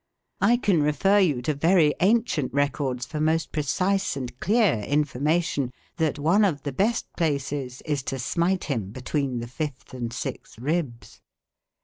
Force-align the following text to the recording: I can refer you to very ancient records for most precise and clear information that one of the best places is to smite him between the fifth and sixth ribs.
I 0.39 0.57
can 0.57 0.81
refer 0.81 1.19
you 1.19 1.43
to 1.43 1.53
very 1.53 1.93
ancient 1.99 2.51
records 2.55 3.05
for 3.05 3.19
most 3.21 3.51
precise 3.51 4.17
and 4.17 4.35
clear 4.39 4.79
information 4.79 5.71
that 5.97 6.17
one 6.17 6.43
of 6.43 6.63
the 6.63 6.71
best 6.73 7.05
places 7.15 7.83
is 7.85 8.01
to 8.09 8.17
smite 8.17 8.63
him 8.63 8.89
between 8.89 9.41
the 9.41 9.47
fifth 9.47 9.93
and 9.93 10.11
sixth 10.11 10.57
ribs. 10.57 11.21